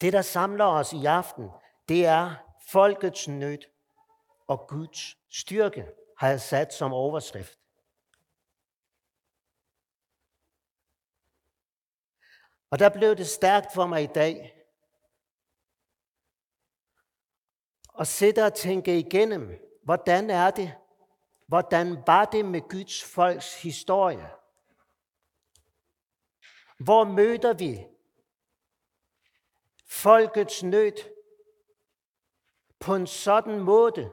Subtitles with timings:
[0.00, 1.50] Det, der samler os i aften,
[1.88, 2.34] det er
[2.68, 3.58] folkets nød
[4.46, 5.86] og Guds styrke,
[6.18, 7.58] har jeg sat som overskrift.
[12.70, 14.64] Og der blev det stærkt for mig i dag
[18.00, 19.50] at sidde og tænke igennem,
[19.84, 20.74] hvordan er det,
[21.46, 24.30] hvordan var det med Guds folks historie?
[26.78, 27.86] Hvor møder vi
[29.90, 30.92] folkets nød
[32.80, 34.10] på en sådan måde,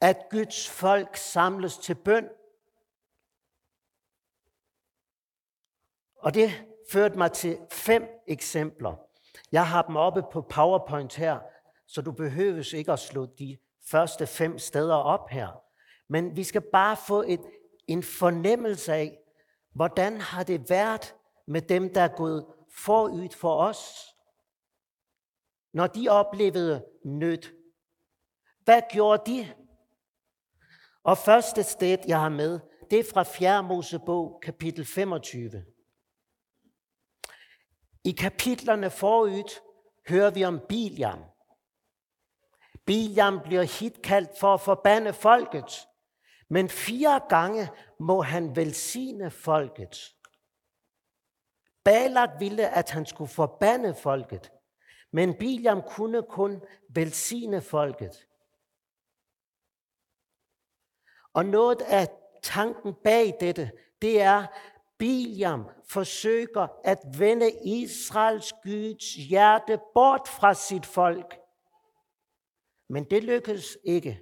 [0.00, 2.28] at Guds folk samles til bøn?
[6.16, 8.96] Og det førte mig til fem eksempler.
[9.52, 11.40] Jeg har dem oppe på PowerPoint her,
[11.86, 13.58] så du behøves ikke at slå de
[13.90, 15.62] første fem steder op her.
[16.08, 17.40] Men vi skal bare få et,
[17.86, 19.18] en fornemmelse af,
[19.74, 21.14] hvordan har det været
[21.46, 24.11] med dem, der er gået forud for os,
[25.72, 27.42] når de oplevede nød.
[28.64, 29.54] Hvad gjorde de?
[31.04, 33.62] Og første sted, jeg har med, det er fra 4.
[33.62, 35.64] Mosebog, kapitel 25.
[38.04, 39.60] I kapitlerne forud
[40.08, 41.24] hører vi om Biljam.
[42.86, 45.88] Biljam bliver hit kaldt for at forbande folket,
[46.50, 47.68] men fire gange
[48.00, 49.96] må han velsigne folket.
[51.84, 54.50] Balak ville, at han skulle forbande folket,
[55.12, 58.28] men Biliam kunne kun velsigne folket.
[61.32, 62.08] Og noget af
[62.42, 64.46] tanken bag dette, det er,
[64.98, 71.38] Biliam forsøger at vende Israels Guds hjerte bort fra sit folk.
[72.88, 74.20] Men det lykkedes ikke.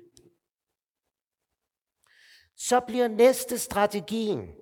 [2.57, 4.55] Så bliver næste strategien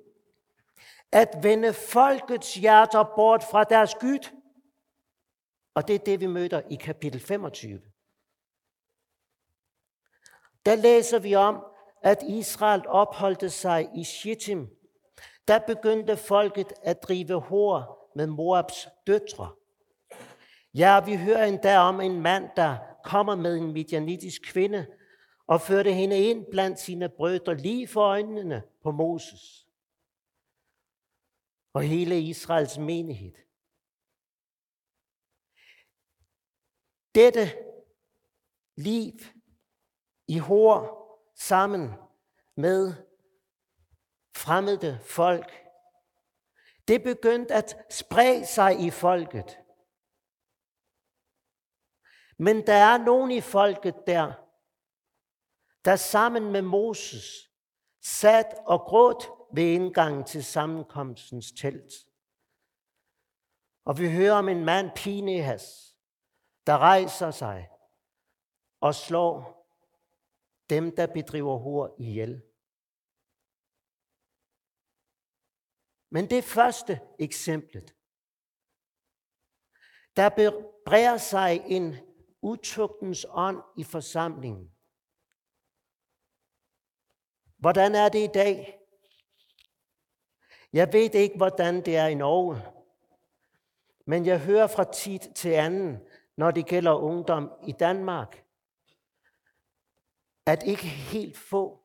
[1.13, 4.38] at vende folkets hjerter bort fra deres Gud.
[5.75, 7.81] Og det er det, vi møder i kapitel 25.
[10.67, 11.65] Der læser vi om,
[12.03, 14.69] at Israel opholdte sig i Shittim.
[15.49, 19.51] Der begyndte folket at drive hår med Moabs døtre.
[20.75, 24.87] Ja, vi hører endda om en mand, der kommer med en midianitisk kvinde
[25.47, 29.67] og førte hende ind blandt sine brødre lige for øjnene på Moses
[31.73, 33.48] og hele Israels menighed.
[37.15, 37.53] Dette
[38.77, 39.13] liv
[40.27, 40.99] i hår
[41.35, 41.91] sammen
[42.57, 42.95] med
[44.37, 45.69] fremmede folk,
[46.89, 49.59] det begyndte at sprede sig i folket.
[52.39, 54.33] Men der er nogen i folket der,
[55.85, 57.51] der sammen med Moses
[58.03, 61.93] sat og gråt ved indgangen til sammenkomstens telt.
[63.85, 65.88] Og vi hører om en mand, Pinehas,
[66.69, 67.71] der rejser sig
[68.81, 69.67] og slår
[70.71, 72.43] dem, der bedriver hår ihjel.
[76.11, 77.95] Men det første eksemplet,
[80.17, 80.29] der
[80.87, 81.97] breder sig en
[82.43, 84.75] utugtens ånd i forsamlingen.
[87.59, 88.81] Hvordan er det i dag?
[90.73, 92.79] Jeg ved ikke, hvordan det er i Norge,
[94.07, 96.08] men jeg hører fra tid til anden,
[96.39, 98.45] når det gælder ungdom i Danmark,
[100.47, 101.81] at ikke helt få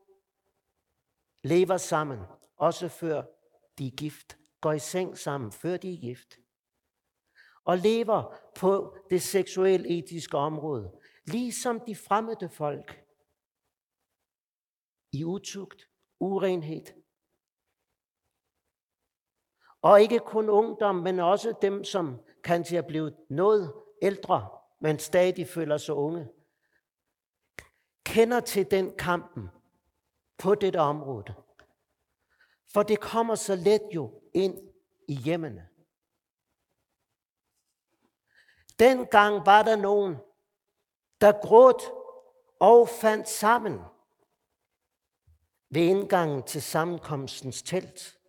[1.43, 2.19] lever sammen,
[2.57, 3.23] også før
[3.77, 6.39] de er gift, går i seng sammen, før de er gift,
[7.63, 10.91] og lever på det seksuelle etiske område,
[11.25, 13.05] ligesom de fremmede folk,
[15.11, 15.89] i utugt,
[16.19, 16.85] urenhed,
[19.81, 24.49] og ikke kun ungdom, men også dem, som kan til at blive noget ældre,
[24.81, 26.27] men stadig føler sig unge,
[28.05, 29.49] kender til den kampen
[30.37, 31.33] på dette område.
[32.73, 34.57] For det kommer så let jo ind
[35.07, 35.69] i hjemmene.
[38.79, 40.15] Dengang var der nogen,
[41.21, 41.81] der gråd
[42.59, 43.79] og fandt sammen
[45.69, 48.19] ved indgangen til sammenkomstens telt.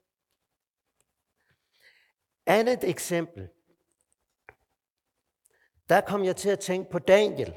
[2.46, 3.48] Andet eksempel.
[5.94, 7.54] Der kom jeg til at tænke på Daniel.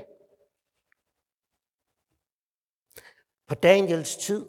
[3.47, 4.45] På Daniels tid,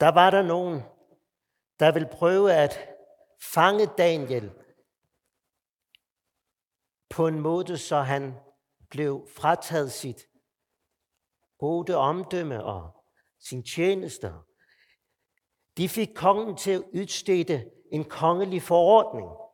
[0.00, 0.82] der var der nogen,
[1.80, 2.88] der ville prøve at
[3.42, 4.52] fange Daniel
[7.10, 8.34] på en måde, så han
[8.90, 10.28] blev frataget sit
[11.58, 13.04] gode omdømme og
[13.38, 14.46] sin tjenester.
[15.76, 19.45] De fik kongen til at udstede en kongelig forordning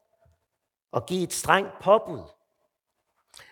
[0.93, 2.23] og give et strengt påbud.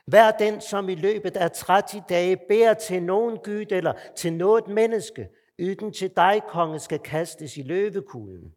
[0.07, 4.69] Vær den, som i løbet af 30 dage bærer til nogen Gud eller til noget
[4.69, 5.29] menneske,
[5.59, 8.57] yden til dig, konge, skal kastes i løvekuglen.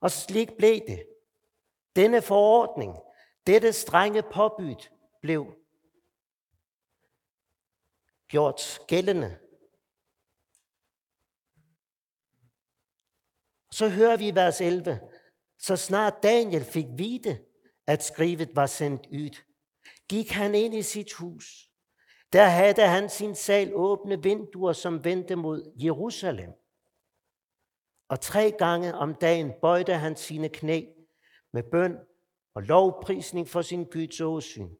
[0.00, 1.06] Og slik blev det.
[1.96, 2.96] Denne forordning,
[3.46, 4.88] dette strenge påbud,
[5.22, 5.54] blev
[8.28, 9.38] gjort gældende.
[13.70, 15.00] Så hører vi i vers 11,
[15.58, 17.38] så snart Daniel fik vide,
[17.86, 19.36] at skrivet var sendt ud,
[20.08, 21.70] gik han ind i sit hus.
[22.32, 26.50] Der havde han sin sal åbne vinduer, som vendte mod Jerusalem.
[28.08, 30.84] Og tre gange om dagen bøjte han sine knæ
[31.52, 31.98] med bøn
[32.54, 34.70] og lovprisning for sin Guds åsyn.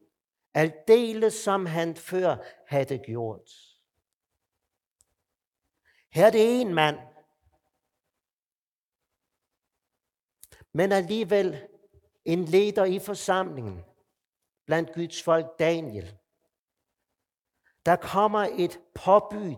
[0.53, 2.37] Aldeles som han før
[2.67, 3.49] havde gjort.
[6.11, 6.97] Her er det en mand,
[10.73, 11.67] men alligevel
[12.25, 13.85] en leder i forsamlingen
[14.65, 16.17] blandt Guds folk, Daniel.
[17.85, 19.55] Der kommer et påbud,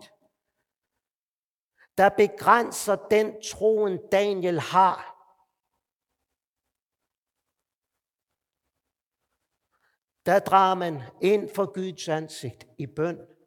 [1.98, 5.12] der begrænser den troen, Daniel har.
[10.26, 13.41] Der drager man ind for Guds ansigt i bøn.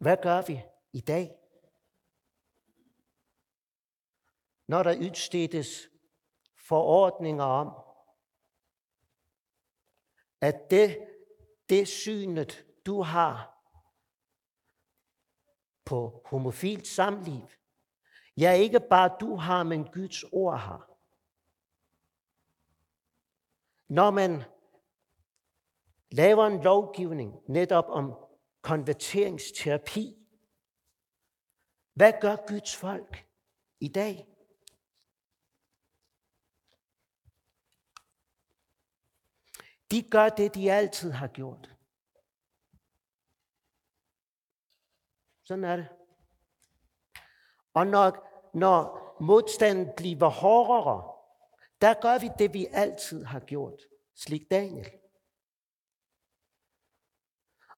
[0.00, 0.62] Hvad gør vi
[0.92, 1.36] i dag?
[4.68, 5.88] Når der udstedes
[6.68, 7.68] forordninger om,
[10.40, 11.08] at det,
[11.68, 13.62] det synet, du har
[15.84, 17.48] på homofilt samliv,
[18.36, 20.90] ja ikke bare du har, men Guds ord har.
[23.88, 24.42] Når man
[26.10, 28.29] laver en lovgivning netop om
[28.62, 30.16] konverteringsterapi,
[31.94, 33.26] hvad gør Guds folk
[33.80, 34.26] i dag?
[39.90, 41.76] De gør det, de altid har gjort.
[45.42, 45.88] Sådan er det.
[47.74, 51.14] Og når, når modstanden bliver hårdere,
[51.80, 53.82] der gør vi det, vi altid har gjort.
[54.14, 54.99] Slik Daniel.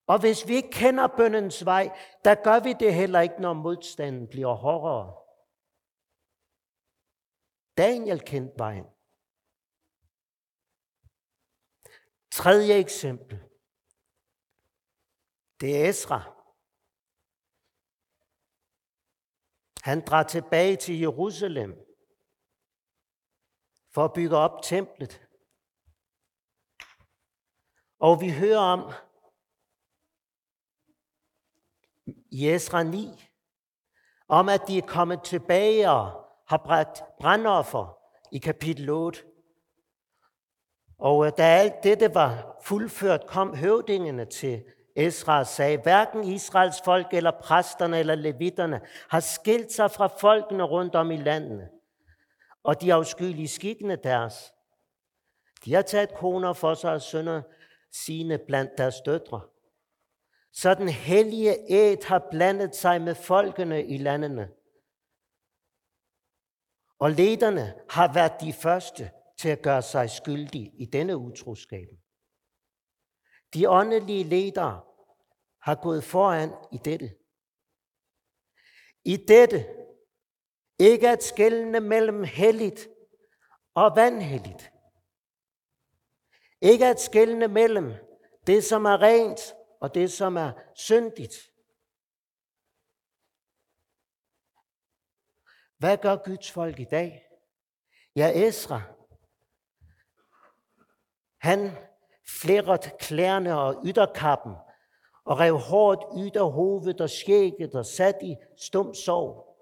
[0.07, 1.85] Og hvis vi ikke kender bøndens vej,
[2.25, 5.23] der gør vi det heller ikke, når modstanden bliver hårdere.
[7.77, 8.85] Daniel kendte vejen.
[12.33, 13.39] Tredje eksempel.
[15.61, 16.21] Det er Esra.
[19.83, 21.73] Han drar tilbage til Jerusalem
[23.95, 25.29] for at bygge op templet.
[27.99, 28.93] Og vi hører om
[32.33, 33.31] i Esra 9,
[34.29, 37.99] om at de er kommet tilbage og har bragt brandoffer
[38.33, 39.23] i kapitel 8.
[40.99, 44.65] Og øh, da alt dette var fuldført, kom høvdingene til
[44.97, 50.63] Esra og sagde, hverken Israels folk eller præsterne eller levitterne har skilt sig fra folkene
[50.63, 51.69] rundt om i landene.
[52.63, 54.53] Og de afskyelige skikkene deres.
[55.65, 57.43] De har taget koner for sig og sønner
[57.93, 59.41] sine blandt deres døtre.
[60.53, 64.51] Så den hellige æt har blandet sig med folkene i landene.
[66.99, 71.89] Og lederne har været de første til at gøre sig skyldige i denne utroskab.
[73.55, 74.81] De åndelige ledere
[75.63, 77.15] har gået foran i dette.
[79.05, 79.67] I dette
[80.79, 82.89] ikke at skælne mellem helligt
[83.75, 84.73] og vanhelligt.
[86.61, 87.93] Ikke at skælne mellem
[88.47, 91.35] det, som er rent og det, som er syndigt.
[95.79, 97.25] Hvad gør Guds folk i dag?
[98.17, 98.81] Ja, Esra,
[101.39, 101.71] han
[102.29, 104.55] flærrede klærne og ytterkappen
[105.25, 109.57] og rev hårdt ud af hovedet og skægget og sat i stum sov.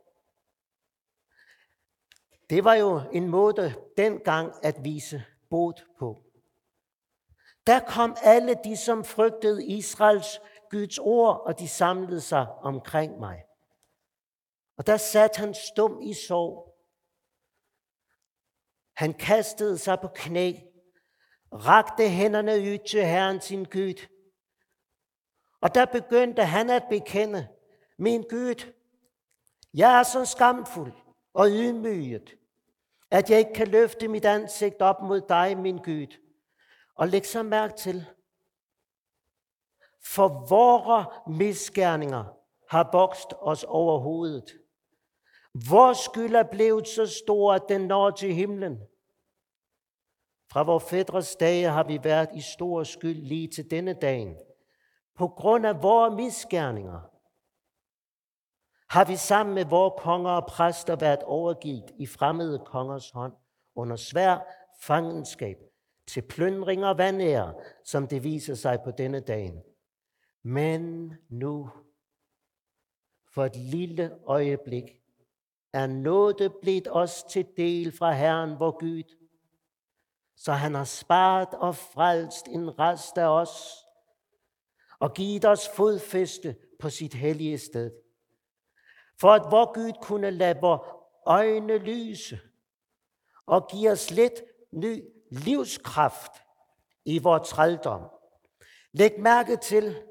[2.51, 6.30] Det var jo en måde dengang at vise bod på.
[7.71, 13.45] Der kom alle de, som frygtede Israels Guds ord, og de samlede sig omkring mig.
[14.77, 16.75] Og der satte han stum i sorg.
[18.97, 20.53] Han kastede sig på knæ,
[21.53, 24.07] rakte hænderne ud til Herren sin Gud.
[25.61, 27.49] Og der begyndte han at bekende,
[27.99, 28.73] min Gud,
[29.75, 30.93] jeg er så skamfuld
[31.35, 32.37] og ydmyget,
[33.11, 36.30] at jeg ikke kan løfte mit ansigt op mod dig, min Gud.
[37.01, 38.07] Og læg så mærke til,
[40.05, 42.25] for vore misgerninger
[42.71, 44.59] har vokst os over hovedet.
[45.71, 48.79] Vores skyld er blevet så stor, at den når til himlen.
[50.53, 54.37] Fra vores fædres dage har vi været i stor skyld lige til denne dagen.
[55.19, 57.01] På grund af vores misgerninger
[58.89, 63.33] har vi sammen med vores konger og præster været overgivet i fremmede kongers hånd
[63.75, 64.39] under svær
[64.83, 65.70] fangenskab
[66.11, 69.63] til plyndring og vandære, som det viser sig på denne dagen.
[70.43, 71.71] Men nu,
[73.35, 74.85] for et lille øjeblik,
[75.73, 79.17] er nåde blevet os til del fra Herren, vor Gud,
[80.37, 83.87] så han har sparet og frelst en rest af os,
[84.99, 87.91] og givet os fodfæste på sit hellige sted.
[89.21, 90.83] For at vor Gud kunne lade vores
[91.27, 92.39] øjne lyse,
[93.47, 96.33] og give os lidt ny livskraft
[97.05, 98.11] i vores trældom.
[98.93, 100.03] Læg mærke til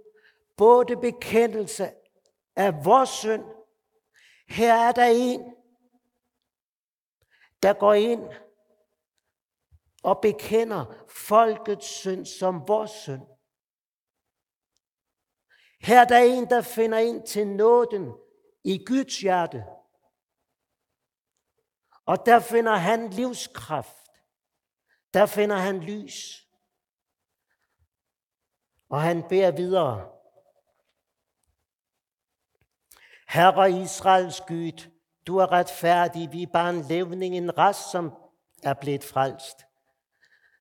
[0.58, 1.92] både bekendelse
[2.56, 3.44] af vores synd.
[4.50, 5.54] Her er der en,
[7.64, 8.30] der går ind
[10.04, 13.22] og bekender folkets synd som vores synd.
[15.82, 18.14] Her er der en, der finder ind til nåden
[18.64, 19.66] i Guds hjerte.
[22.06, 23.99] Og der finder han livskraft.
[25.13, 26.48] Der finder han lys.
[28.89, 30.12] Og han beder videre.
[33.28, 34.89] Herre Israels Gud,
[35.28, 38.13] du er retfærdig, vi er bare en levning, en rest, som
[38.63, 39.58] er blevet frelst.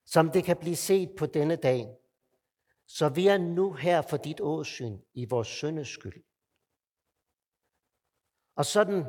[0.05, 1.97] Som det kan blive set på denne dag.
[2.87, 6.25] Så vi er nu her for dit åsyn i vores søndeskyld.
[8.57, 9.05] Og sådan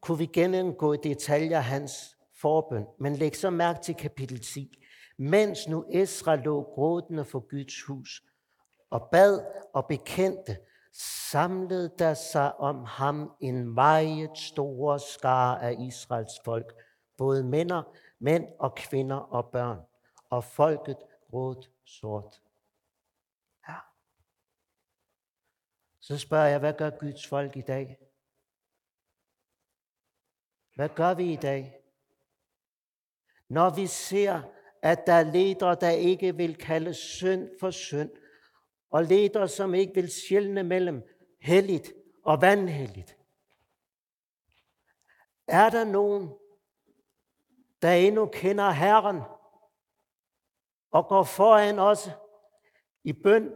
[0.00, 2.86] kunne vi gennemgå i detaljer hans forbøn.
[2.98, 4.82] Men læg så mærke til kapitel 10.
[5.18, 8.22] Mens nu Esra lå grådende for Guds hus
[8.90, 10.58] og bad og bekendte,
[11.30, 16.74] samlede der sig om ham en meget stor skare af Israels folk,
[17.16, 17.72] både mænd,
[18.18, 19.78] mænd og kvinder og børn,
[20.30, 20.96] og folket
[21.30, 22.42] gråd sort.
[23.68, 23.74] Ja.
[26.00, 27.98] Så spørger jeg, hvad gør Guds folk i dag?
[30.74, 31.85] Hvad gør vi i dag?
[33.48, 34.42] Når vi ser,
[34.82, 38.10] at der er ledere, der ikke vil kalde synd for synd,
[38.90, 41.02] og ledere, som ikke vil skille mellem
[41.40, 41.92] helligt
[42.24, 43.16] og vanhelligt.
[45.48, 46.28] Er der nogen,
[47.82, 49.20] der endnu kender Herren
[50.90, 52.10] og går foran os
[53.04, 53.54] i bøn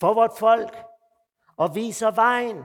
[0.00, 0.76] for vort folk
[1.56, 2.64] og viser vejen?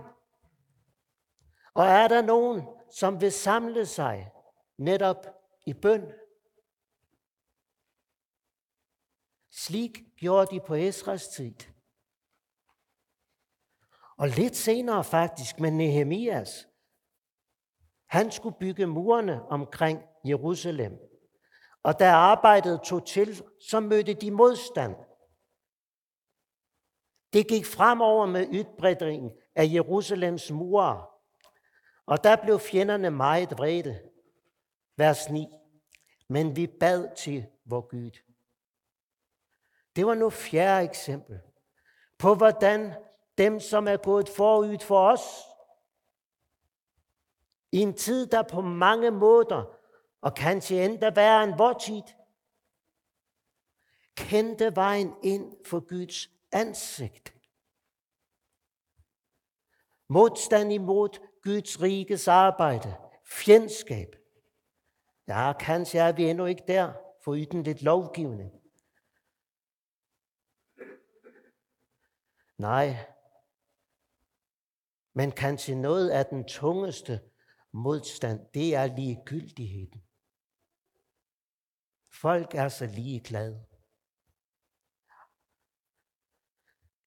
[1.74, 2.62] Og er der nogen,
[2.92, 4.32] som vil samle sig
[4.78, 5.28] netop
[5.66, 6.14] i bøn.
[9.52, 11.56] Slik gjorde de på Esras tid.
[14.18, 16.68] Og lidt senere faktisk med Nehemias.
[18.06, 21.00] Han skulle bygge murene omkring Jerusalem.
[21.84, 24.96] Og da arbejdet tog til, så mødte de modstand.
[27.34, 31.06] Det gik fremover med udbredningen af Jerusalems mure.
[32.06, 34.10] Og der blev fjenderne meget vrede.
[34.98, 35.48] Vers 9.
[36.30, 38.29] Men vi bad til vor Gud.
[39.96, 41.40] Det var nu fjerde eksempel
[42.18, 42.94] på, hvordan
[43.38, 45.22] dem, som er gået forud for os,
[47.72, 49.76] i en tid, der på mange måder,
[50.22, 52.02] og kanskje endda værre end vor tid,
[54.16, 57.34] kendte vejen ind for Guds ansigt.
[60.10, 61.10] Modstand imod
[61.44, 64.16] Guds rikes arbejde, fjendskab.
[65.28, 66.94] Ja, kanskje er vi endnu ikke der,
[67.24, 68.59] for yden lidt lovgivning.
[72.60, 73.06] Nej,
[75.14, 77.22] men kanskje noget af den tungeste
[77.72, 80.04] modstand, det er ligegyldigheden.
[82.22, 83.66] Folk er så ligeglade.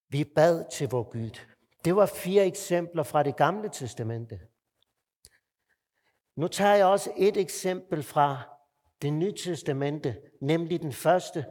[0.09, 1.39] Vi bad til vor Gud.
[1.85, 4.41] Det var fire eksempler fra det gamle testamente.
[6.37, 8.59] Nu tager jeg også et eksempel fra
[9.03, 11.47] det nye testamente, nemlig den første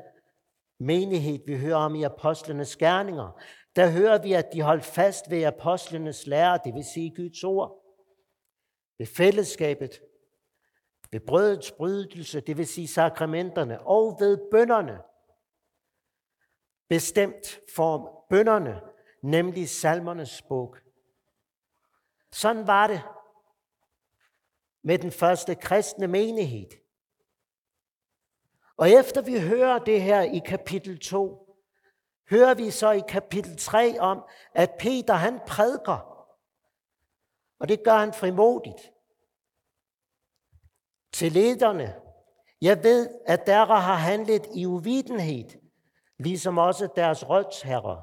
[0.79, 3.41] menighed, vi hører om i apostlenes gerninger.
[3.75, 7.77] Der hører vi, at de holdt fast ved apostlenes lære, det vil sige Guds ord.
[8.97, 10.01] Ved fællesskabet,
[11.11, 15.01] ved brødets brydelse, det vil sige sakramenterne, og ved bønderne.
[16.89, 18.81] Bestemt form bønderne,
[19.23, 20.75] nemlig salmernes bog.
[22.31, 23.01] Sådan var det
[24.83, 26.69] med den første kristne menighed.
[28.77, 31.50] Og efter vi hører det her i kapitel 2,
[32.31, 34.23] hører vi så i kapitel 3 om,
[34.53, 36.27] at Peter han prædiker
[37.59, 38.91] Og det gør han frimodigt.
[41.13, 41.95] Til lederne.
[42.61, 45.49] Jeg ved, at der har handlet i uvidenhed,
[46.19, 48.01] ligesom også deres rådsherrer.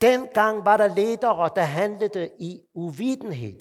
[0.00, 3.60] Dengang var der ledere, der handlede i uvidenhed.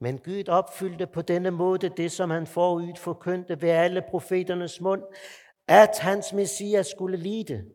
[0.00, 5.02] Men Gud opfyldte på denne måde det, som han forud forkyndte ved alle profeternes mund,
[5.68, 7.70] at hans messias skulle lide.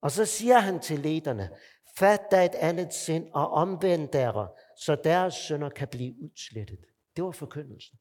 [0.00, 1.50] Og så siger han til lederne,
[1.96, 6.78] fat dig et andet sind og omvend dere, så deres sønder kan blive udslettet.
[7.16, 7.98] Det var forkyndelsen.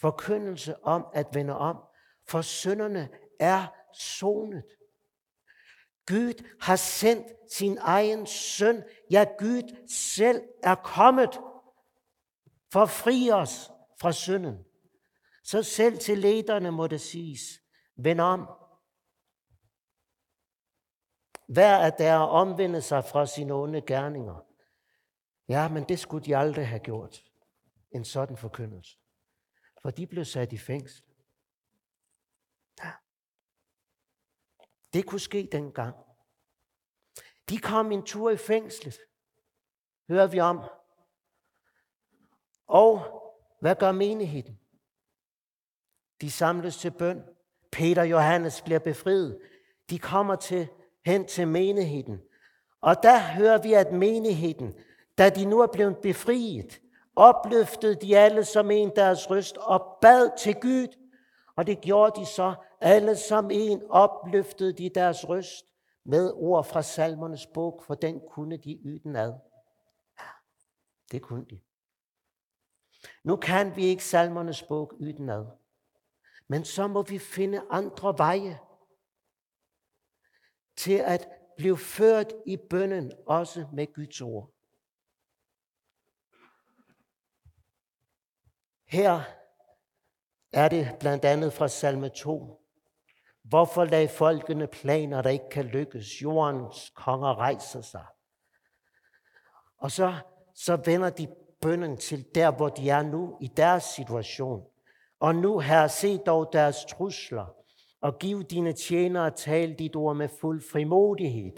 [0.00, 1.76] Forkyndelse om at vende om,
[2.28, 3.08] for sønderne
[3.40, 4.64] er sonet.
[6.06, 8.84] Gud har sendt sin egen søn.
[9.10, 11.40] Ja, Gud selv er kommet
[12.72, 14.64] for at fri os fra synden.
[15.46, 17.62] Så selv til lederne må det siges,
[17.96, 18.48] vend om.
[21.48, 24.46] Hver af der omvende sig fra sine onde gerninger.
[25.48, 27.24] Ja, men det skulle de aldrig have gjort.
[27.90, 28.98] En sådan forkyndelse.
[29.82, 31.04] For de blev sat i fængsel.
[32.84, 32.92] Ja.
[34.92, 35.96] Det kunne ske dengang.
[37.48, 38.98] De kom en tur i fængslet.
[40.08, 40.60] Hører vi om.
[42.66, 43.22] Og
[43.60, 44.60] hvad gør menigheden?
[46.20, 47.22] De samles til bøn.
[47.72, 49.38] Peter og Johannes bliver befriet.
[49.90, 50.68] De kommer til,
[51.06, 52.20] hen til menigheden.
[52.80, 54.74] Og der hører vi, at menigheden,
[55.18, 56.80] da de nu er blevet befriet,
[57.16, 60.96] opløftede de alle som en deres røst og bad til Gud.
[61.56, 62.54] Og det gjorde de så.
[62.80, 65.66] Alle som en opløftede de deres røst
[66.04, 69.32] med ord fra salmernes bog, for den kunne de yden ad.
[71.12, 71.60] Det kunne de.
[73.24, 75.46] Nu kan vi ikke salmernes bog yden ad.
[76.48, 78.58] Men så må vi finde andre veje
[80.76, 84.52] til at blive ført i bønnen også med Guds ord.
[88.84, 89.20] Her
[90.52, 92.62] er det blandt andet fra salme 2.
[93.42, 96.22] Hvorfor lagde folkene planer, der ikke kan lykkes?
[96.22, 98.06] Jordens konger rejser sig.
[99.76, 100.14] Og så,
[100.54, 104.70] så vender de bønnen til der, hvor de er nu, i deres situation.
[105.20, 107.54] Og nu, Herre, se dog deres trusler,
[108.00, 111.52] og giv dine tjenere tal dit ord med fuld frimodighed.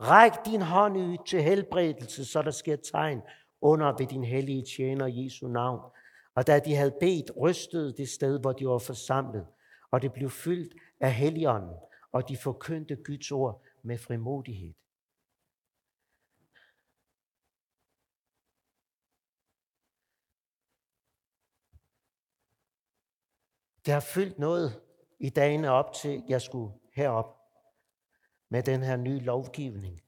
[0.00, 3.22] Ræk din hånd ud til helbredelse, så der sker tegn
[3.60, 5.80] under ved din hellige tjener Jesu navn.
[6.34, 9.46] Og da de havde bedt, rystede det sted, hvor de var forsamlet,
[9.90, 11.76] og det blev fyldt af Helligånden,
[12.12, 14.72] og de forkyndte Guds ord med frimodighed.
[23.84, 24.82] Det har fyldt noget
[25.20, 27.40] i dagene op til, jeg skulle herop
[28.48, 30.00] med den her nye lovgivning.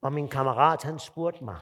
[0.00, 1.60] Og min kammerat, han spurgte mig,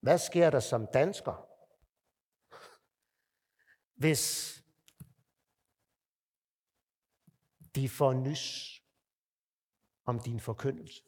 [0.00, 1.54] hvad sker der som dansker?
[3.94, 4.54] hvis
[7.74, 8.44] de får nys
[10.04, 11.02] om din forkyndelse?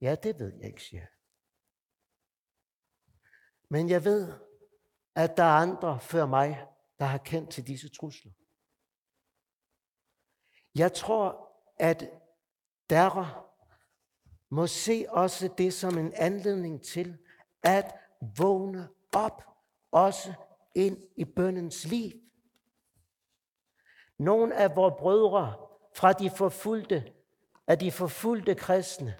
[0.00, 1.06] Ja, det ved jeg ikke, siger
[3.68, 4.32] men jeg ved,
[5.14, 6.66] at der er andre før mig,
[6.98, 8.32] der har kendt til disse trusler.
[10.74, 12.10] Jeg tror, at
[12.90, 13.44] der
[14.50, 17.18] må se også det som en anledning til
[17.62, 17.94] at
[18.38, 19.42] vågne op
[19.90, 20.32] også
[20.74, 22.12] ind i bøndens liv.
[24.18, 27.12] Nogle af vores brødre fra de forfulgte,
[27.66, 29.18] af de forfulgte kristne,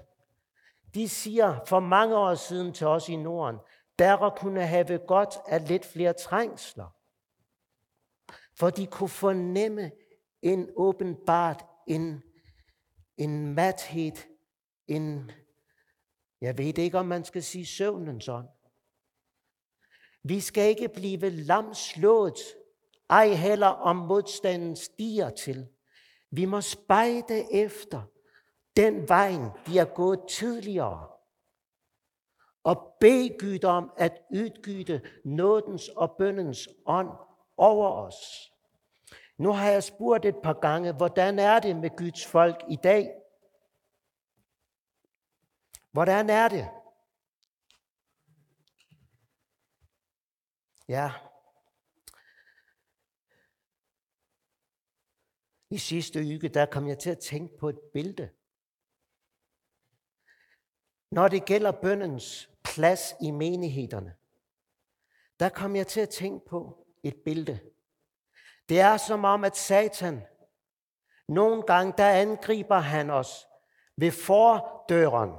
[0.94, 3.58] de siger for mange år siden til os i Norden,
[3.98, 6.94] der kunne have godt af lidt flere trængsler.
[8.58, 9.90] For de kunne fornemme
[10.42, 12.22] en åbenbart, en,
[13.16, 14.12] en mathed,
[14.86, 15.30] en,
[16.40, 18.48] jeg ved ikke, om man skal sige søvnens ånd.
[20.22, 22.38] Vi skal ikke blive lamslået,
[23.10, 25.68] ej heller om modstanden stiger til.
[26.30, 28.02] Vi må spejde efter
[28.76, 29.32] den vej,
[29.66, 31.17] de har gået tidligere.
[32.70, 37.08] Og bede Gud om at udgyde nådens og bøndens ånd
[37.56, 38.16] over os.
[39.38, 43.08] Nu har jeg spurgt et par gange, hvordan er det med Guds folk i dag?
[45.92, 46.68] Hvordan er det?
[50.88, 51.12] Ja.
[55.70, 58.37] I sidste uge, der kom jeg til at tænke på et billede.
[61.10, 64.14] Når det gælder bøndens plads i menighederne,
[65.40, 67.58] der kom jeg til at tænke på et billede.
[68.68, 70.22] Det er som om, at Satan,
[71.28, 73.46] nogle gange, der angriber han os
[73.96, 75.32] ved fordøren,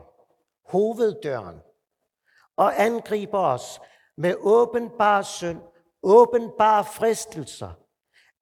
[0.65, 1.59] hoveddøren,
[2.55, 3.81] og angriber os
[4.17, 5.61] med åbenbar synd,
[6.03, 7.71] åbenbare fristelser,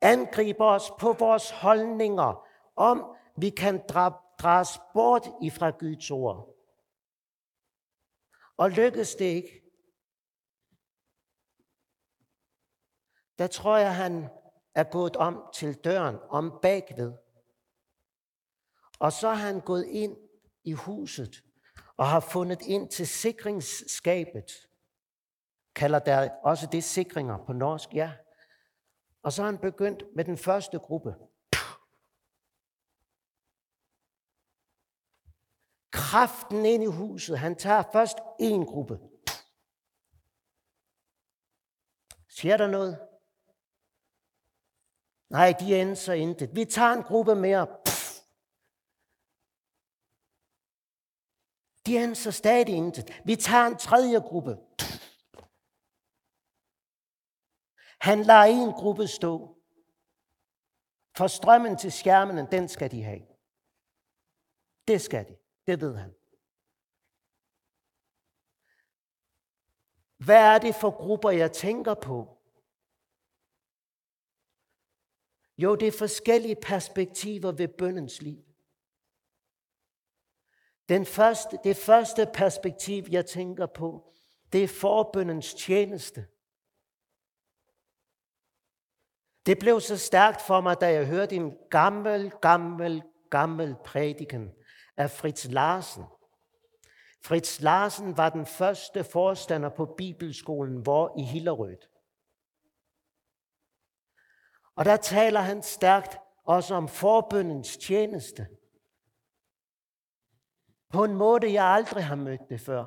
[0.01, 3.81] angriber os på vores holdninger, om vi kan
[4.39, 6.56] dras bort ifra Guds ord.
[8.57, 9.63] Og lykkedes det ikke,
[13.37, 14.29] der tror jeg, han
[14.75, 17.13] er gået om til døren, om bagved.
[18.99, 20.17] Og så har han gået ind
[20.63, 21.43] i huset
[21.97, 24.51] og har fundet ind til sikringsskabet.
[25.75, 27.93] Kalder der også det sikringer på norsk?
[27.93, 28.13] Ja.
[29.23, 31.15] Og så har han begyndt med den første gruppe.
[35.91, 37.39] Kraften ind i huset.
[37.39, 38.99] Han tager først en gruppe.
[42.29, 43.07] Siger der noget?
[45.29, 46.55] Nej, de ændrer intet.
[46.55, 47.67] Vi tager en gruppe mere.
[47.85, 48.19] Pff.
[51.85, 53.21] De så stadig intet.
[53.25, 54.57] Vi tager en tredje gruppe.
[54.77, 54.87] Pff.
[57.99, 59.57] Han lader en gruppe stå.
[61.17, 63.21] For strømmen til skærmen, den skal de have.
[64.87, 65.37] Det skal de.
[65.67, 66.13] Det ved han.
[70.17, 72.37] Hvad er det for grupper, jeg tænker på?
[75.57, 78.43] Jo, det er forskellige perspektiver ved bøndens liv.
[80.89, 84.13] Den første, det første perspektiv, jeg tænker på,
[84.53, 86.27] det er forbøndens tjeneste.
[89.45, 94.53] Det blev så stærkt for mig, da jeg hørte en gammel, gammel, gammel prædiken
[94.97, 96.03] af Fritz Larsen.
[97.23, 101.77] Fritz Larsen var den første forstander på Bibelskolen, hvor i Hillerød.
[104.75, 108.47] Og der taler han stærkt også om forbøndens tjeneste.
[110.89, 112.85] På en måde, jeg aldrig har mødt det før.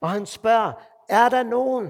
[0.00, 0.72] Og han spørger,
[1.08, 1.86] er der nogen,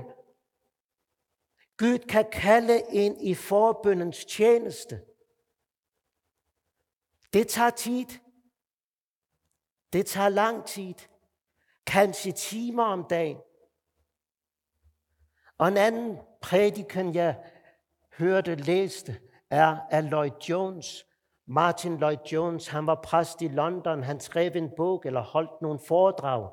[1.77, 5.05] Gud kan kalde ind i forbøndens tjeneste?
[7.33, 8.07] Det tager tid.
[9.93, 10.95] Det tager lang tid.
[11.87, 13.39] Kanskje timer om dagen.
[15.59, 17.39] Og en anden prædiken, jeg
[18.19, 21.07] hørte, læste, er af Lloyd Jones.
[21.47, 24.03] Martin Lloyd Jones, han var præst i London.
[24.03, 26.51] Han skrev en bog eller holdt nogle foredrag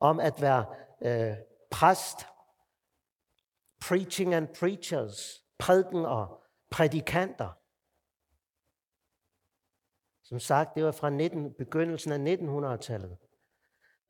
[0.00, 0.66] om at være
[1.02, 1.36] øh,
[1.70, 2.26] præst.
[3.80, 7.61] Preaching and preachers, prædiken og prædikanter.
[10.32, 13.16] Som sagt, det var fra 19, begyndelsen af 1900-tallet.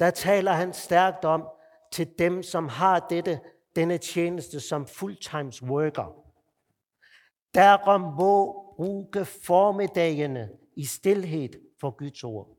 [0.01, 1.49] Der taler han stærkt om
[1.93, 3.41] til dem, som har dette,
[3.77, 6.25] denne tjeneste som fulltimes worker.
[7.55, 11.49] Derom må bruge formiddagene i stillhed
[11.81, 12.57] for Guds ord.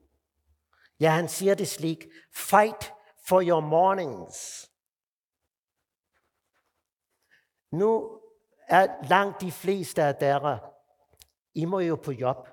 [0.99, 2.05] Ja, han siger det slik.
[2.35, 2.93] Fight
[3.27, 4.69] for your mornings.
[7.71, 8.19] Nu
[8.67, 10.59] er langt de fleste af dere,
[11.53, 12.52] I må jo på job.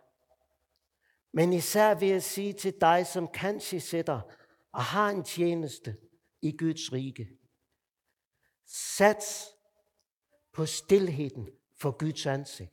[1.33, 4.21] Men især vil jeg sige til dig, som kanskje sidder
[4.73, 5.97] og har en tjeneste
[6.43, 7.29] i Guds rige.
[8.67, 9.47] Sats
[10.53, 11.49] på stillheden
[11.81, 12.73] for Guds ansigt.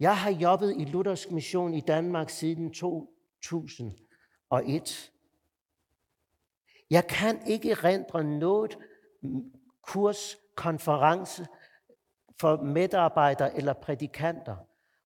[0.00, 5.12] Jeg har jobbet i Luthersk Mission i Danmark siden 2001.
[6.90, 8.78] Jeg kan ikke rendre noget
[9.82, 11.46] kurs, konference
[12.40, 14.56] for medarbejdere eller prædikanter,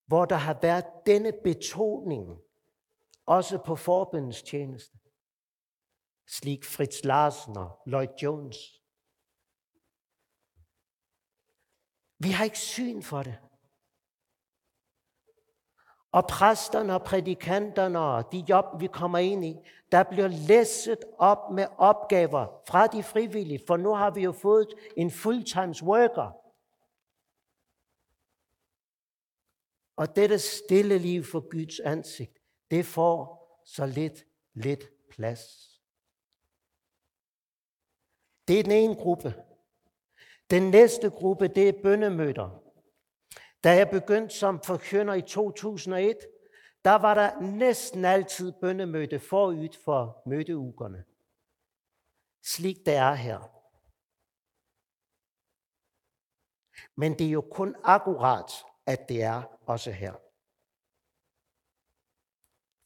[0.07, 2.39] hvor der har været denne betoning,
[3.27, 4.99] også på forbindens tjeneste.
[6.29, 8.57] Slik Fritz Larsen og Lloyd Jones
[12.19, 13.39] Vi har ikke syn for det.
[16.13, 19.57] Og præsterne og prædikanterne og de job, vi kommer ind i,
[19.93, 24.75] der bliver læsset op med opgaver fra de frivillige, for nu har vi jo fået
[24.97, 26.46] en fulltimes worker.
[29.97, 32.39] Og dette stille liv for Guds ansigt,
[32.71, 35.43] det får så lidt, lidt plads.
[38.49, 39.35] Det er den ene gruppe.
[40.51, 42.63] Den næste gruppe, det er bøndemøder.
[43.65, 46.19] Da jeg begyndte som forkynder i 2001,
[46.85, 51.05] der var der næsten altid bøndemøde forud for mødeugerne.
[52.43, 53.57] Slik det er her.
[56.95, 58.53] Men det er jo kun akkurat,
[58.87, 60.15] at det er også her.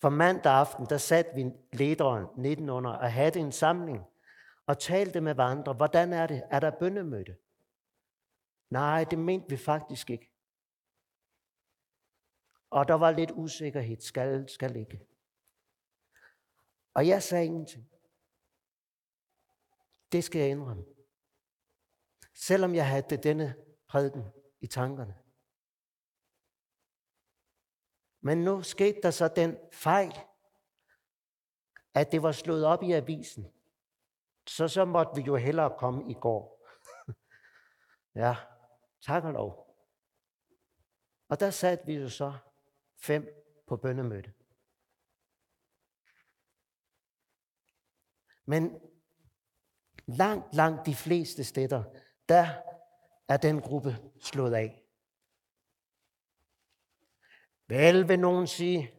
[0.01, 4.05] For mandag aften, der satte vi lederen 1900 og havde en samling
[4.67, 5.73] og talte med hverandre.
[5.73, 6.43] Hvordan er det?
[6.51, 7.37] Er der bønnemøde?
[8.71, 10.31] Nej, det mente vi faktisk ikke.
[12.71, 15.07] Og der var lidt usikkerhed, skal, skal ikke.
[16.95, 17.91] Og jeg sagde ingenting.
[20.13, 20.85] Det skal jeg indrømme.
[22.35, 23.55] Selvom jeg havde denne
[23.89, 24.25] prædiken
[24.61, 25.20] i tankerne.
[28.21, 30.19] Men nu skete der så den fejl,
[31.95, 33.53] at det var slået op i avisen.
[34.47, 36.67] Så så måtte vi jo hellere komme i går.
[38.23, 38.37] ja,
[39.07, 39.77] tak og lov.
[41.29, 42.39] Og der satte vi jo så
[43.03, 43.29] fem
[43.67, 44.33] på bøndemøde.
[48.45, 48.81] Men
[50.07, 51.85] langt, langt de fleste steder,
[52.29, 52.47] der
[53.29, 54.80] er den gruppe slået af.
[57.71, 58.91] Vel vil nogen sige,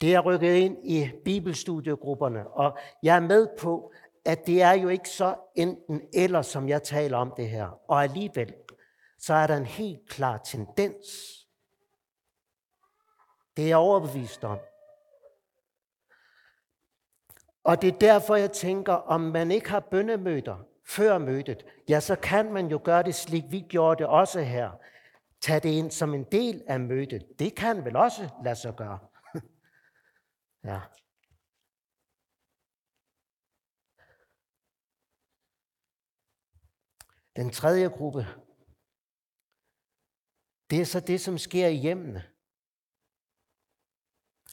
[0.00, 3.92] det er rykket ind i bibelstudiegrupperne, og jeg er med på,
[4.24, 7.90] at det er jo ikke så enten eller, som jeg taler om det her.
[7.90, 8.54] Og alligevel,
[9.18, 11.06] så er der en helt klar tendens.
[13.56, 14.58] Det er jeg overbevist om.
[17.64, 22.16] Og det er derfor, jeg tænker, om man ikke har bøndemøder før mødet, ja, så
[22.16, 24.70] kan man jo gøre det slik, vi gjorde det også her.
[25.40, 27.38] Tag det ind som en del af mødet.
[27.38, 28.98] Det kan vel også lade sig gøre.
[30.64, 30.80] ja.
[37.36, 38.26] Den tredje gruppe,
[40.70, 42.22] det er så det, som sker i hjemmene.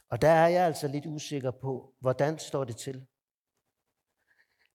[0.08, 3.06] Og der er jeg altså lidt usikker på, hvordan står det til.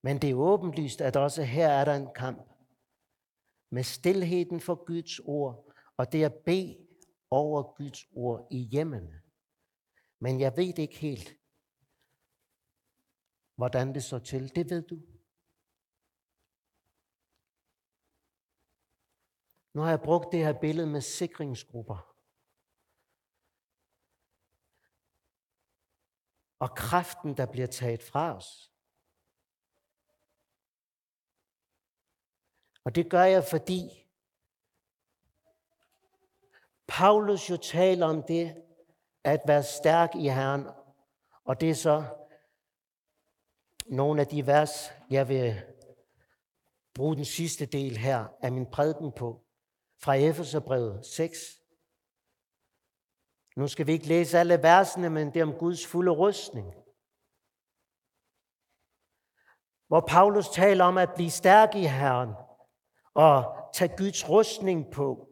[0.03, 2.49] Men det er åbenlyst, at også her er der en kamp
[3.69, 5.70] med stillheden for Guds ord,
[6.01, 6.87] og det at bede
[7.29, 9.21] over Guds ord i hjemmene.
[10.19, 11.29] Men jeg ved ikke helt,
[13.55, 14.55] hvordan det står til.
[14.55, 14.95] Det ved du.
[19.73, 21.99] Nu har jeg brugt det her billede med sikringsgrupper.
[26.59, 28.49] Og kraften, der bliver taget fra os.
[32.85, 34.01] Og det gør jeg, fordi
[36.97, 38.55] Paulus jo taler om det,
[39.23, 40.67] at være stærk i Herren.
[41.45, 42.03] Og det er så
[43.85, 45.61] nogle af de vers, jeg vil
[46.93, 49.41] bruge den sidste del her af min prædiken på
[50.03, 51.37] fra Efeserbrevet 6.
[53.55, 56.73] Nu skal vi ikke læse alle versene, men det er om Guds fulde rustning.
[59.87, 62.33] Hvor Paulus taler om at blive stærk i Herren
[63.13, 65.30] og tage Guds rustning på.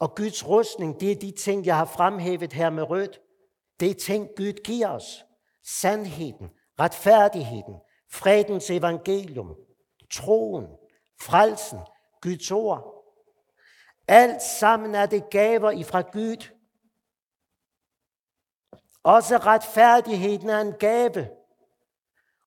[0.00, 3.20] Og Guds rustning, det er de ting, jeg har fremhævet her med rødt.
[3.80, 5.24] Det er ting, Gud giver os.
[5.64, 7.74] Sandheden, retfærdigheden,
[8.12, 9.56] fredens evangelium,
[10.10, 10.66] troen,
[11.20, 11.78] frelsen,
[12.20, 13.04] Guds ord.
[14.08, 16.48] Alt sammen er det gaver ifra Gud.
[19.02, 21.30] Også retfærdigheden er en gave.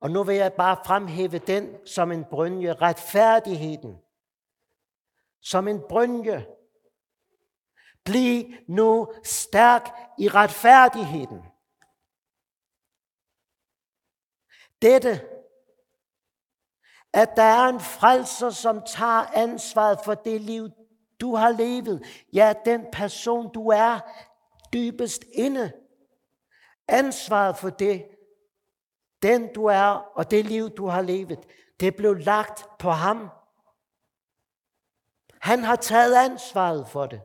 [0.01, 2.73] Og nu vil jeg bare fremhæve den som en brynje.
[2.73, 3.97] Retfærdigheden.
[5.41, 6.47] Som en brynje.
[8.05, 11.41] Bliv nu stærk i retfærdigheden.
[14.81, 15.33] Dette
[17.13, 20.69] at der er en frelser, som tager ansvaret for det liv,
[21.21, 22.05] du har levet.
[22.33, 23.99] Ja, den person, du er
[24.73, 25.71] dybest inde.
[26.87, 28.05] Ansvaret for det,
[29.21, 31.39] den du er og det liv, du har levet,
[31.79, 33.29] det blev lagt på ham.
[35.41, 37.21] Han har taget ansvaret for det.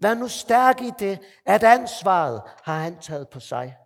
[0.00, 3.76] Vær nu stærk i det, at ansvaret har han taget på sig.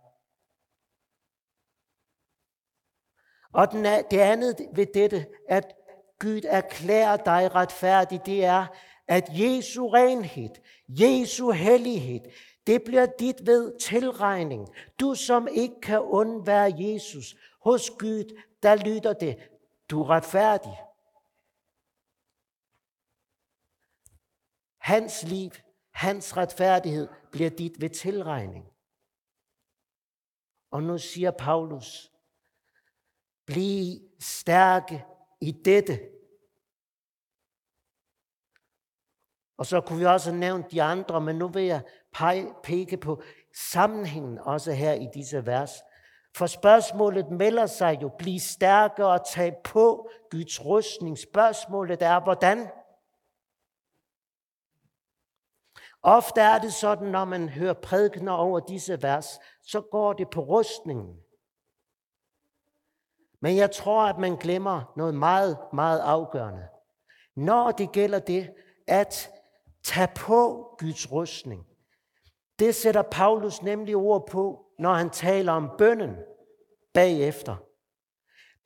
[3.53, 5.73] Og den det andet ved dette, at
[6.19, 8.67] Gud erklærer dig retfærdig, det er,
[9.07, 10.55] at Jesu renhed,
[10.87, 12.21] Jesu hellighed,
[12.67, 14.69] det bliver dit ved tilregning.
[14.99, 19.49] Du som ikke kan undvære Jesus, hos Gud, der lytter det,
[19.89, 20.81] du er retfærdig.
[24.77, 25.51] Hans liv,
[25.93, 28.65] hans retfærdighed bliver dit ved tilregning.
[30.71, 32.13] Og nu siger Paulus,
[33.45, 35.05] Bliv stærke
[35.41, 35.99] i dette.
[39.57, 41.81] Og så kunne vi også have nævnt de andre, men nu vil jeg
[42.63, 43.21] pege på
[43.71, 45.71] sammenhængen også her i disse vers.
[46.35, 51.17] For spørgsmålet melder sig jo, bliv stærke og tag på Guds rustning.
[51.17, 52.67] Spørgsmålet er, hvordan?
[56.03, 60.41] Ofte er det sådan, når man hører prædikner over disse vers, så går det på
[60.41, 61.17] rustningen.
[63.41, 66.67] Men jeg tror, at man glemmer noget meget, meget afgørende.
[67.35, 68.53] Når det gælder det,
[68.87, 69.31] at
[69.83, 71.67] tage på Guds rustning.
[72.59, 76.15] Det sætter Paulus nemlig ord på, når han taler om bønnen
[76.93, 77.55] bagefter.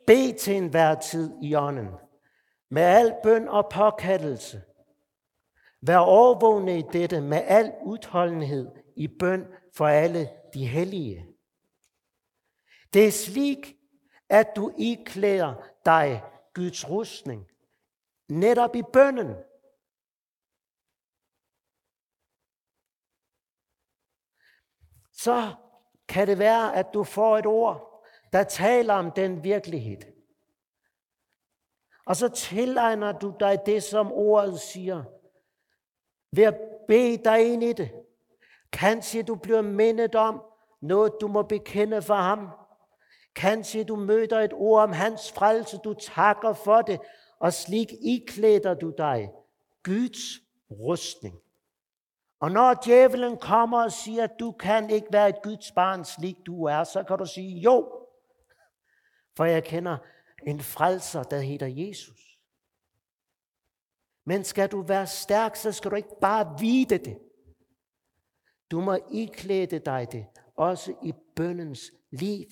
[0.08, 1.90] Bed til enhver tid i ånden,
[2.72, 4.62] med al bøn og påkaldelse.
[5.88, 11.28] Vær overvågne i dette med al udholdenhed i bøn for alle de hellige.
[12.94, 13.78] Det er slik,
[14.30, 15.54] at du iklæder
[15.86, 16.24] dig
[16.54, 17.48] Guds rustning,
[18.30, 19.36] netop i bønnen.
[25.12, 25.56] Så
[26.08, 30.02] kan det være, at du får et ord, der taler om den virkelighed.
[32.06, 35.04] Og så tilegner du dig det, som ordet siger,
[36.32, 37.92] ved at bede dig ind i det.
[38.72, 40.42] Kanskje du bliver mindet om
[40.82, 42.50] noget, du må bekende for ham.
[43.36, 47.00] Kanskje du møder et ord om hans frelse, du takker for det,
[47.40, 49.30] og slik iklæder du dig
[49.84, 51.40] Guds rustning.
[52.40, 56.36] Og når djævelen kommer og siger, at du kan ikke være et Guds barn, slik
[56.46, 58.06] du er, så kan du sige, jo,
[59.38, 59.98] for jeg kender
[60.48, 62.27] en frelser, der hedder Jesus.
[64.28, 67.20] Men skal du være stærk, så skal du ikke bare vide det.
[68.72, 72.46] Du må iklæde dig det, også i bøndens liv.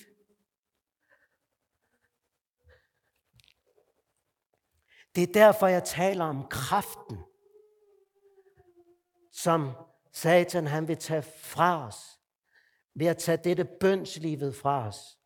[5.14, 7.18] Det er derfor, jeg taler om kraften,
[9.32, 9.72] som
[10.12, 12.20] Satan han vil tage fra os,
[12.94, 15.18] ved at tage dette bønslivet fra os.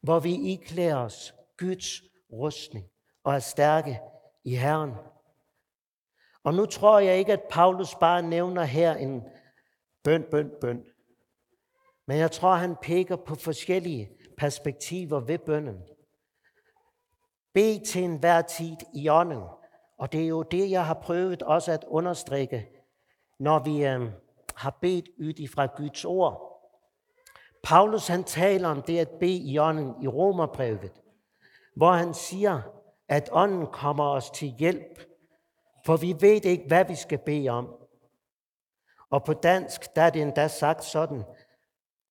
[0.00, 2.93] Hvor vi iklæder os Guds rustning
[3.24, 4.00] og er stærke
[4.44, 4.92] i Herren.
[6.44, 9.22] Og nu tror jeg ikke, at Paulus bare nævner her en
[10.04, 10.84] bøn, bøn, bøn.
[12.06, 15.82] Men jeg tror, han peger på forskellige perspektiver ved bønnen.
[17.54, 19.42] Be til enhver tid i ånden.
[19.98, 22.68] Og det er jo det, jeg har prøvet også at understrege,
[23.38, 24.10] når vi øh,
[24.56, 26.50] har bedt ud fra Guds ord.
[27.62, 31.02] Paulus han taler om det at bede i ånden i Romerbrevet,
[31.76, 32.62] hvor han siger,
[33.08, 35.00] at ånden kommer os til hjælp,
[35.86, 37.74] for vi ved ikke, hvad vi skal bede om.
[39.10, 41.24] Og på dansk, der er det endda sagt sådan,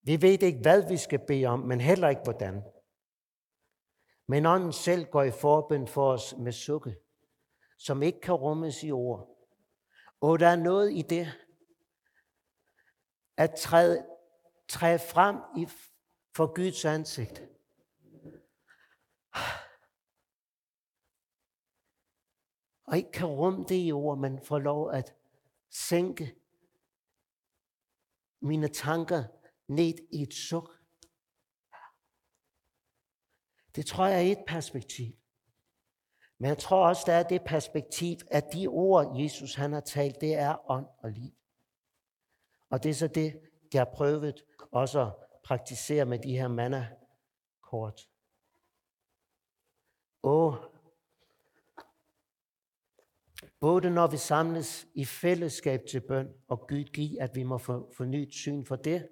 [0.04, 2.64] vi ved ikke, hvad vi skal bede om, men heller ikke hvordan.
[4.28, 6.96] Men ånden selv går i forbøn for os med sukke,
[7.78, 9.30] som ikke kan rummes i ord.
[10.22, 11.28] Og der er noget i det,
[13.38, 14.06] at træde,
[14.70, 15.68] træde frem i,
[16.36, 17.44] for Guds ansigt.
[22.94, 25.16] Og ikke kan rumme det i ord, men får lov at
[25.70, 26.36] sænke
[28.42, 29.24] mine tanker
[29.68, 30.70] ned i et suk.
[33.76, 35.16] Det tror jeg er et perspektiv.
[36.38, 40.22] Men jeg tror også, der er det perspektiv, at de ord, Jesus han har talt,
[40.22, 41.34] det er ånd og liv.
[42.70, 43.42] Og det er så det,
[43.74, 48.10] jeg har prøvet også at praktisere med de her manna-kort.
[50.22, 50.73] Og
[53.64, 57.94] både når vi samles i fællesskab til bøn, og Gud giv, at vi må få
[57.98, 59.08] fornyet syn for det,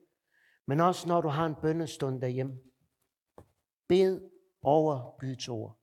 [0.68, 2.58] men også når du har en bønnestund derhjemme.
[3.88, 4.22] Bed
[4.64, 5.78] over Guds ord.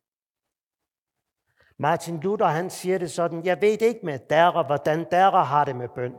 [1.79, 5.77] Martin Luther, han siger det sådan, jeg ved ikke med derer, hvordan derer har det
[5.77, 6.15] med bøn.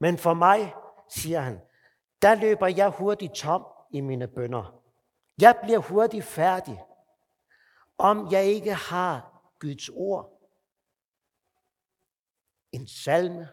[0.00, 0.74] Men for mig,
[1.10, 1.60] siger han,
[2.22, 4.82] der løber jeg hurtigt tom i mine bønder.
[5.40, 6.82] Jeg bliver hurtigt færdig,
[7.98, 10.37] om jeg ikke har Guds ord.
[12.72, 13.48] En salme.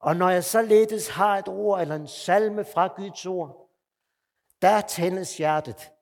[0.00, 3.70] Og når jeg så ledes har et ord eller en salme fra Guds ord,
[4.62, 5.92] der tændes hjertet.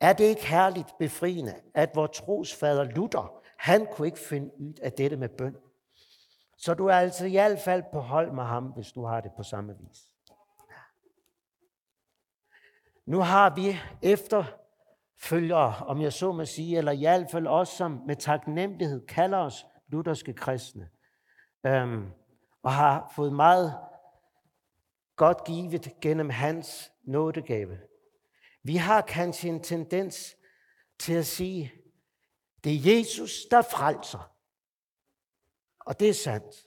[0.00, 4.92] Er det ikke herligt befriende, at vores trosfader Luther, han kunne ikke finde ud af
[4.92, 5.56] dette med bøn.
[6.58, 9.32] Så du er altså i hvert fald på hold med ham, hvis du har det
[9.36, 10.08] på samme vis.
[13.06, 14.44] Nu har vi efter
[15.16, 19.38] efterfølgere, om jeg så må sige, eller i hvert fald os, som med taknemmelighed kalder
[19.38, 20.90] os lutherske kristne,
[21.66, 22.10] øhm,
[22.62, 23.78] og har fået meget
[25.16, 27.78] godt givet gennem hans nådegave.
[28.62, 30.36] Vi har kanskje en tendens
[30.98, 31.72] til at sige,
[32.64, 34.32] det er Jesus, der frelser.
[35.80, 36.66] Og det er sandt.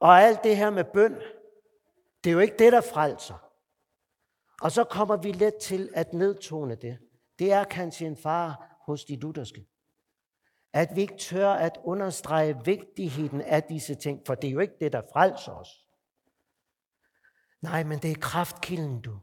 [0.00, 1.14] Og alt det her med bøn,
[2.24, 3.47] det er jo ikke det, der frelser.
[4.62, 6.98] Og så kommer vi let til at nedtone det.
[7.38, 9.66] Det er kanskje en far hos de lutherske.
[10.72, 14.76] At vi ikke tør at understrege vigtigheden af disse ting, for det er jo ikke
[14.80, 15.86] det, der frelser os.
[17.60, 19.20] Nej, men det er kraftkilden, du.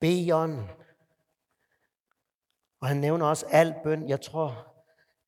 [0.00, 0.34] Be.
[2.80, 4.08] Og han nævner også al bøn.
[4.08, 4.75] Jeg tror,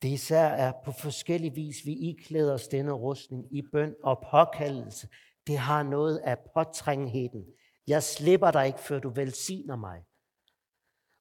[0.01, 5.07] det især er på forskellig vis, vi iklæder os denne rustning i bøn og påkaldelse.
[5.47, 7.45] Det har noget af påtrængheden.
[7.87, 10.05] Jeg slipper dig ikke, før du velsigner mig.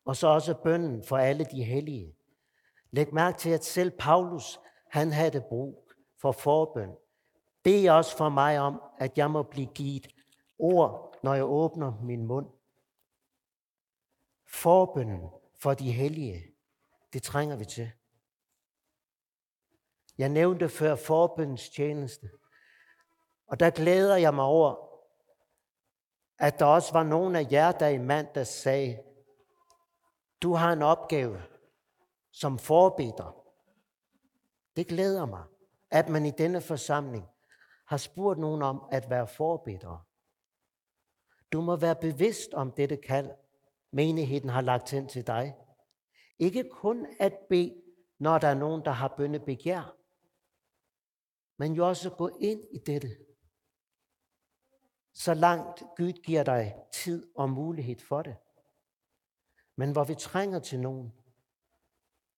[0.04, 2.14] Og så også bønnen for alle de hellige.
[2.90, 4.60] Læg mærke til, at selv Paulus,
[4.90, 6.90] han havde brug for forbøn.
[7.62, 10.08] Bed også for mig om, at jeg må blive givet
[10.58, 12.46] ord, når jeg åbner min mund.
[14.46, 16.42] Forbønnen for de hellige,
[17.12, 17.90] det trænger vi til.
[20.18, 22.30] Jeg nævnte før forbøndens tjeneste.
[23.46, 24.88] Og der glæder jeg mig over,
[26.38, 29.02] at der også var nogen af jer, der i mandags sagde,
[30.42, 31.42] du har en opgave
[32.32, 33.44] som forbeder.
[34.76, 35.44] Det glæder mig,
[35.90, 37.28] at man i denne forsamling
[37.86, 40.02] har spurgt nogen om at være forbedere.
[41.52, 43.30] Du må være bevidst om dette kald,
[43.92, 45.56] menigheden har lagt ind til dig.
[46.38, 47.82] Ikke kun at bede,
[48.18, 49.97] når der er nogen, der har bønnebegær,
[51.58, 53.16] men jo også gå ind i dette.
[55.14, 58.36] Så langt Gud giver dig tid og mulighed for det.
[59.76, 61.12] Men hvor vi trænger til nogen,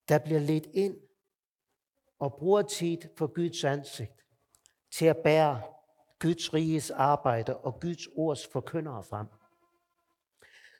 [0.08, 0.96] der bliver ledt ind
[2.18, 4.26] og bruger tid for Guds ansigt
[4.90, 5.62] til at bære
[6.18, 9.26] Guds riges arbejde og Guds ords forkyndere frem.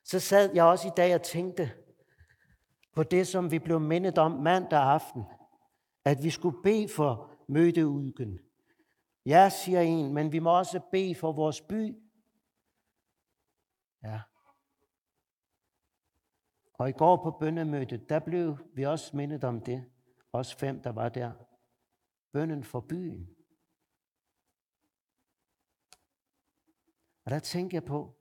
[0.05, 1.73] Så sad jeg også i dag og tænkte
[2.93, 5.25] på det, som vi blev mindet om mandag aften,
[6.05, 8.39] at vi skulle bede for mødeugen.
[9.27, 11.97] Ja, siger en, men vi må også bede for vores by.
[14.03, 14.21] Ja.
[16.75, 19.91] Og i går på bønnemødet, der blev vi også mindet om det.
[20.33, 21.33] Os fem, der var der.
[22.33, 23.37] Bønnen for byen.
[27.25, 28.17] Og der tænker jeg på,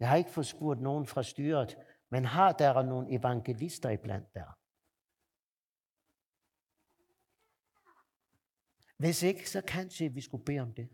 [0.00, 1.76] jeg har ikke fået spurgt nogen fra styret,
[2.10, 4.61] men har der nogle evangelister iblandt der?
[8.96, 10.88] Hvis ikke, så kanskje vi skulle bede om det.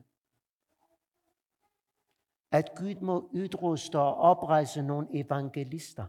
[2.50, 6.06] At Gud må udruste og oprejse nogle evangelister,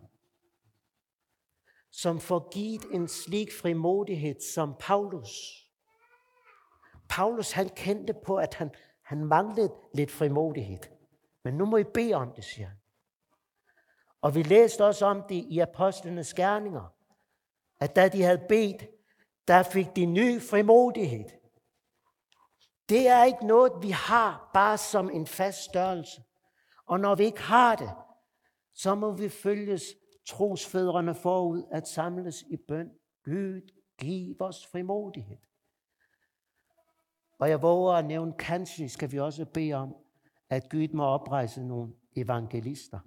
[1.91, 5.29] som får givet en slik frimodighed som Paulus.
[7.09, 8.71] Paulus han kendte på, at han,
[9.01, 10.79] han manglede lidt frimodighed.
[11.43, 12.77] Men nu må I bede om det, siger han.
[14.21, 16.93] Og vi læste også om det i apostlenes gerninger,
[17.79, 18.87] at da de havde bedt,
[19.47, 21.25] der fik de ny frimodighed.
[22.89, 26.23] Det er ikke noget, vi har bare som en fast størrelse.
[26.85, 27.89] Og når vi ikke har det,
[28.73, 29.83] så må vi følges
[30.27, 32.89] trosfædrene forud at samles i bøn.
[33.25, 35.37] Gud, giv os frimodighed.
[37.39, 39.95] Og jeg våger at nævne, kanskje skal vi også bede om,
[40.49, 42.99] at Gud må oprejse nogle evangelister.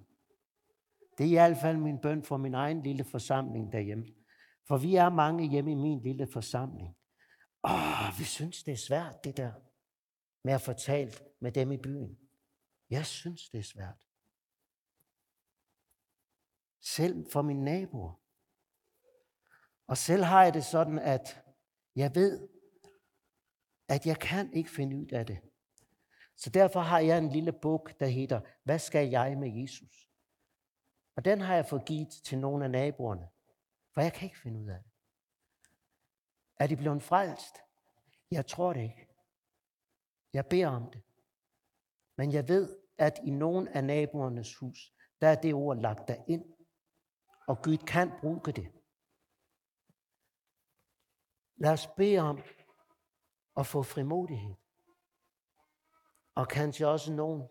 [1.17, 4.05] Det er i hvert fald min bøn for min egen lille forsamling derhjemme.
[4.67, 6.95] For vi er mange hjemme i min lille forsamling.
[7.63, 9.51] Åh, vi synes, det er svært, det der
[10.43, 12.19] med at få talt med dem i byen.
[12.89, 14.07] Jeg synes, det er svært.
[16.79, 18.21] Selv for mine naboer.
[19.87, 21.43] Og selv har jeg det sådan, at
[21.95, 22.49] jeg ved,
[23.87, 25.39] at jeg kan ikke finde ud af det.
[26.35, 30.09] Så derfor har jeg en lille bog, der hedder, Hvad skal jeg med Jesus?
[31.15, 33.29] Og den har jeg fået givet til nogle af naboerne,
[33.93, 34.91] for jeg kan ikke finde ud af det.
[36.59, 37.55] Er de blevet frelst?
[38.31, 39.12] Jeg tror det ikke.
[40.33, 41.01] Jeg beder om det.
[42.17, 46.23] Men jeg ved, at i nogen af naboernes hus, der er det ord lagt der
[46.27, 46.53] ind,
[47.47, 48.71] og Gud kan bruge det.
[51.55, 52.37] Lad os bede om
[53.57, 54.55] at få frimodighed.
[56.35, 57.47] Og kanskje også nogen,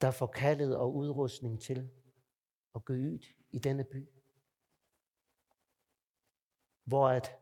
[0.00, 1.90] der får kaldet og udrustning til
[2.74, 4.08] at gå ud i denne by.
[6.84, 7.38] Hvor at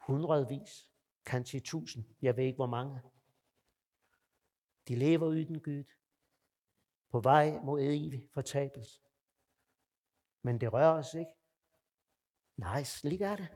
[0.00, 0.91] hundredvis,
[1.26, 3.00] kanskje tusind, jeg ved ikke hvor mange,
[4.88, 5.84] de lever uden Gud,
[7.10, 9.00] på vej mod evig fortabelse.
[10.42, 11.32] Men det rører os ikke.
[12.56, 13.48] Nej, slik er det.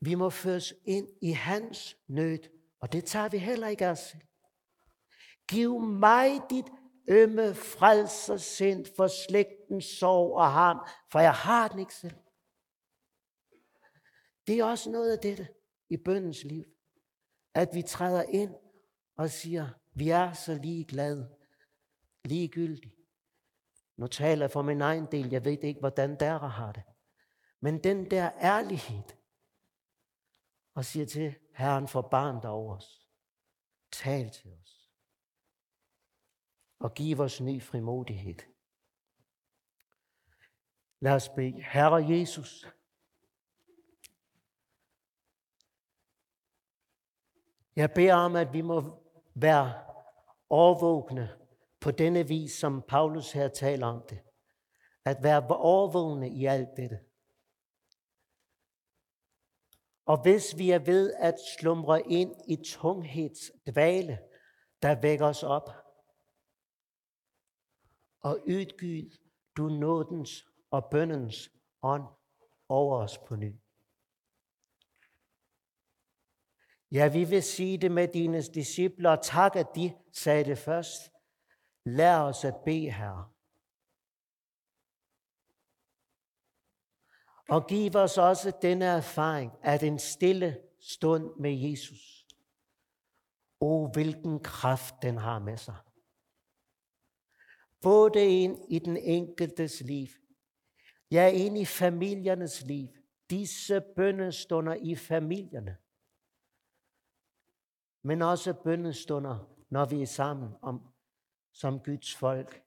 [0.00, 2.38] Vi må føres ind i hans nød,
[2.80, 4.22] og det tager vi heller ikke af selv.
[5.48, 6.66] Giv mig dit
[7.08, 12.16] ømme frelsersind for slægtens sorg og ham, for jeg har den ikke selv.
[14.46, 15.48] Det er også noget af dette
[15.88, 16.64] i bøndens liv,
[17.54, 18.54] at vi træder ind
[19.16, 21.36] og siger, vi er så ligeglade,
[22.24, 22.96] ligegyldige.
[23.96, 26.82] Nu taler jeg for min egen del, jeg ved ikke, hvordan der har det.
[27.60, 29.02] Men den der ærlighed,
[30.74, 33.08] og siger til Herren, forbarm dig over os.
[33.92, 34.90] Tal til os.
[36.78, 38.38] Og giv os ny frimodighed.
[41.00, 41.62] Lad os bede.
[41.62, 42.66] Herre Jesus,
[47.76, 48.82] jeg beder om, at vi må
[49.34, 49.84] være
[50.50, 51.38] overvågne
[51.80, 54.18] på denne vis, som Paulus her taler om det.
[55.04, 57.00] At være overvågne i alt dette.
[60.06, 64.18] Og hvis vi er ved at slumre ind i tunghedsdvale,
[64.82, 65.70] der vækker os op,
[68.20, 69.10] og ydgyd
[69.56, 71.50] du nådens og bøndens
[71.82, 72.04] ånd
[72.68, 73.63] over os på ny.
[76.94, 81.12] Ja, vi vil sige det med dine disciple, og tak, at de sagde det først.
[81.84, 83.30] Lær os at bede, Herre.
[87.48, 92.26] Og giv os også denne erfaring, at en stille stund med Jesus.
[93.60, 95.76] O, hvilken kraft den har med sig.
[97.82, 100.08] Både ind i den enkeltes liv,
[101.10, 102.88] ja, ind i familiernes liv.
[103.30, 105.76] Disse bønnestunder i familierne.
[108.04, 110.92] Men også bønnestunder, når vi er sammen om,
[111.52, 112.62] som Guds folk.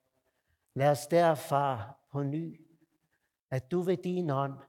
[0.73, 2.67] Lad os derfar på ny
[3.49, 4.59] at du ved din ånd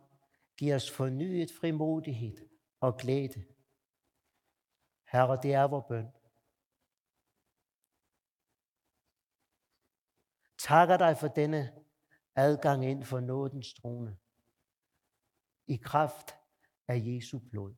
[0.56, 2.48] giver os fornyet frimodighed
[2.80, 3.44] og glæde.
[5.12, 6.08] Herre, det er vores bøn.
[10.58, 11.72] Takker dig for denne
[12.34, 14.16] adgang ind for nådens trone
[15.66, 16.34] i kraft
[16.88, 17.74] af Jesu blod.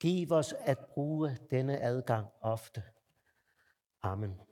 [0.00, 2.82] Giv os at bruge denne adgang ofte.
[4.02, 4.47] Amen.